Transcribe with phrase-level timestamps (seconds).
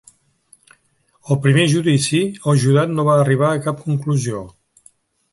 [1.33, 2.21] Al primer judici,
[2.53, 4.41] el jurat no va arribar a cap conclusió.